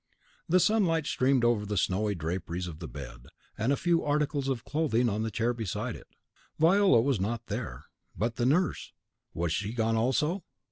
The 0.49 0.59
sunlight 0.59 1.05
streamed 1.05 1.43
over 1.45 1.63
the 1.63 1.77
snowy 1.77 2.15
draperies 2.15 2.65
of 2.65 2.79
the 2.79 2.87
bed, 2.87 3.27
and 3.55 3.71
a 3.71 3.77
few 3.77 4.03
articles 4.03 4.47
of 4.47 4.65
clothing 4.65 5.07
on 5.09 5.21
the 5.21 5.29
chair 5.29 5.53
beside 5.53 5.95
it. 5.95 6.07
Viola 6.57 6.99
was 7.01 7.19
not 7.19 7.45
there; 7.45 7.85
but 8.17 8.37
the 8.37 8.47
nurse! 8.47 8.93
was 9.35 9.51
she 9.53 9.73
gone 9.73 9.95
also? 9.95 10.43